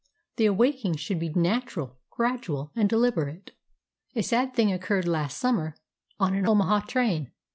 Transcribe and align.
The 0.37 0.47
awaking 0.47 0.95
should 0.95 1.19
be 1.19 1.29
natural, 1.29 1.99
gradual, 2.09 2.71
and 2.75 2.89
deliberate. 2.89 3.51
A 4.15 4.23
sad 4.23 4.55
thing 4.55 4.73
occurred 4.73 5.07
last 5.07 5.37
summer 5.37 5.75
on 6.19 6.33
an 6.33 6.47
Omaha 6.47 6.87
train. 6.87 7.31